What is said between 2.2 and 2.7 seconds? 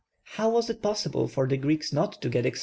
to get excited D.